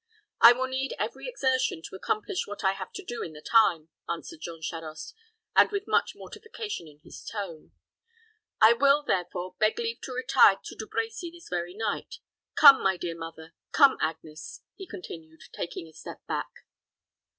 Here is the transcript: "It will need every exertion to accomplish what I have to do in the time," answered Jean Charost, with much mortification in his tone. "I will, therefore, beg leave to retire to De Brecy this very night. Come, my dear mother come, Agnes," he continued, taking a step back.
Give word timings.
"It 0.43 0.55
will 0.57 0.65
need 0.65 0.95
every 0.97 1.27
exertion 1.29 1.83
to 1.83 1.95
accomplish 1.95 2.47
what 2.47 2.63
I 2.63 2.71
have 2.71 2.91
to 2.93 3.05
do 3.05 3.21
in 3.21 3.33
the 3.33 3.39
time," 3.41 3.89
answered 4.09 4.41
Jean 4.41 4.59
Charost, 4.63 5.13
with 5.71 5.87
much 5.87 6.15
mortification 6.15 6.87
in 6.87 7.01
his 7.03 7.23
tone. 7.23 7.71
"I 8.59 8.73
will, 8.73 9.03
therefore, 9.03 9.53
beg 9.59 9.77
leave 9.77 10.01
to 10.01 10.11
retire 10.11 10.57
to 10.63 10.75
De 10.75 10.87
Brecy 10.87 11.29
this 11.31 11.49
very 11.49 11.75
night. 11.75 12.15
Come, 12.55 12.81
my 12.81 12.97
dear 12.97 13.15
mother 13.15 13.53
come, 13.73 13.95
Agnes," 14.01 14.61
he 14.75 14.87
continued, 14.87 15.41
taking 15.53 15.87
a 15.87 15.93
step 15.93 16.25
back. 16.25 16.49